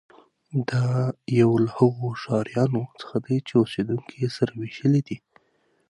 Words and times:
دا 0.69 0.87
یو 1.39 1.51
له 1.63 1.71
هغو 1.77 2.07
ښارونو 2.21 2.81
څخه 3.01 3.15
دی 3.25 3.37
چې 3.47 3.53
اوسېدونکي 3.61 4.15
یې 4.23 4.29
سره 4.37 4.51
وېشلي 4.59 5.01
دي. 5.07 5.17